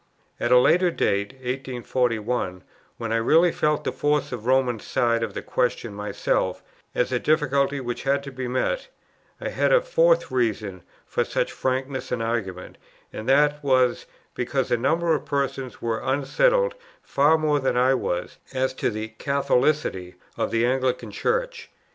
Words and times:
At 0.39 0.51
a 0.51 0.57
later 0.57 0.89
date, 0.89 1.33
(1841,) 1.33 2.63
when 2.97 3.11
I 3.11 3.17
really 3.17 3.51
felt 3.51 3.83
the 3.83 3.91
force 3.91 4.31
of 4.31 4.41
the 4.41 4.47
Roman 4.49 4.79
side 4.79 5.21
of 5.21 5.35
the 5.35 5.43
question 5.43 5.93
myself, 5.93 6.63
as 6.95 7.11
a 7.11 7.19
difficulty 7.19 7.79
which 7.79 8.01
had 8.01 8.23
to 8.23 8.31
be 8.31 8.47
met, 8.47 8.87
I 9.39 9.49
had 9.49 9.71
a 9.71 9.79
fourth 9.79 10.31
reason 10.31 10.81
for 11.05 11.23
such 11.23 11.51
frankness 11.51 12.11
in 12.11 12.19
argument, 12.19 12.79
and 13.13 13.29
that 13.29 13.63
was, 13.63 14.07
because 14.33 14.71
a 14.71 14.75
number 14.75 15.13
of 15.13 15.23
persons 15.25 15.83
were 15.83 15.99
unsettled 16.03 16.73
far 17.03 17.37
more 17.37 17.59
than 17.59 17.77
I 17.77 17.93
was, 17.93 18.39
as 18.55 18.73
to 18.73 18.89
the 18.89 19.09
Catholicity 19.19 20.15
of 20.35 20.49
the 20.49 20.65
Anglican 20.65 21.11
Church. 21.11 21.69